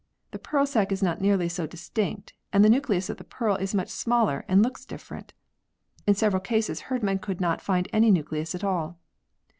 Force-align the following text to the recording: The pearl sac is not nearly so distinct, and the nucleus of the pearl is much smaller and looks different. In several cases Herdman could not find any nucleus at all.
The 0.31 0.39
pearl 0.39 0.65
sac 0.65 0.91
is 0.91 1.03
not 1.03 1.21
nearly 1.21 1.47
so 1.47 1.67
distinct, 1.67 2.33
and 2.51 2.65
the 2.65 2.71
nucleus 2.71 3.07
of 3.07 3.17
the 3.17 3.23
pearl 3.23 3.55
is 3.57 3.75
much 3.75 3.89
smaller 3.89 4.43
and 4.47 4.63
looks 4.63 4.83
different. 4.83 5.31
In 6.07 6.15
several 6.15 6.41
cases 6.41 6.79
Herdman 6.89 7.19
could 7.19 7.39
not 7.39 7.61
find 7.61 7.87
any 7.93 8.09
nucleus 8.09 8.55
at 8.55 8.63
all. 8.63 8.97